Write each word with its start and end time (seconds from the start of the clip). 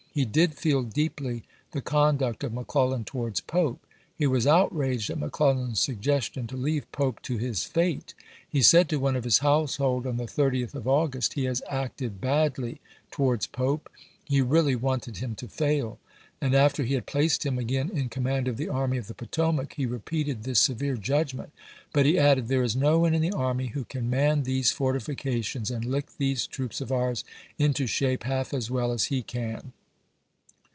He 0.13 0.25
did 0.25 0.55
feel 0.55 0.83
deeply 0.83 1.43
the 1.71 1.81
conduct 1.81 2.43
of 2.43 2.51
McClellan 2.53 3.05
towards 3.05 3.39
Pope. 3.39 3.79
He 4.13 4.27
was 4.27 4.45
outraged 4.45 5.09
at 5.09 5.17
Mc 5.17 5.31
Clellan's 5.31 5.79
suggestion 5.79 6.47
to 6.47 6.57
leave 6.57 6.91
Pope 6.91 7.21
to 7.21 7.37
his 7.37 7.63
fate. 7.63 8.13
He 8.49 8.61
said 8.61 8.89
to 8.89 8.99
one 8.99 9.15
of 9.15 9.23
his 9.23 9.37
household 9.37 10.05
on 10.05 10.17
the 10.17 10.25
30th 10.25 10.75
of 10.75 10.85
August, 10.85 11.37
1862. 11.37 11.41
"He 11.41 11.45
has 11.45 11.63
acted 11.69 12.19
badly 12.19 12.81
towards 13.09 13.47
Pope; 13.47 13.89
he 14.25 14.41
really 14.41 14.75
wanted 14.75 15.19
him 15.19 15.33
to 15.35 15.47
fail"; 15.47 15.97
and 16.41 16.53
after 16.53 16.83
he 16.83 16.95
had 16.95 17.05
placed 17.05 17.45
him 17.45 17.55
in^ry. 17.55 17.61
again 17.61 17.89
in 17.91 18.09
command 18.09 18.49
of 18.49 18.57
the 18.57 18.67
Army 18.67 18.97
of 18.97 19.07
the 19.07 19.13
Potomac 19.13 19.75
he 19.75 19.85
repeated 19.85 20.43
this 20.43 20.59
severe 20.59 20.97
judgment, 20.97 21.53
but 21.93 22.05
he 22.05 22.19
added," 22.19 22.47
There 22.49 22.63
is 22.63 22.75
no 22.75 22.99
one 22.99 23.13
in 23.13 23.21
the 23.21 23.31
army 23.31 23.67
who 23.67 23.85
can 23.85 24.09
man 24.09 24.43
these 24.43 24.71
fortifications 24.71 25.71
and 25.71 25.85
lick 25.85 26.07
these 26.17 26.47
troops 26.47 26.81
of 26.81 26.91
ours 26.91 27.23
into 27.57 27.87
shape 27.87 28.23
half 28.25 28.53
as 28.53 28.69
well 28.69 28.91
as 28.91 29.05
he 29.05 29.21
can." 29.23 29.71